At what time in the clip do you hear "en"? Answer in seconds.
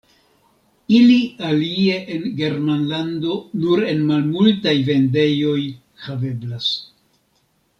2.15-2.25, 3.91-4.01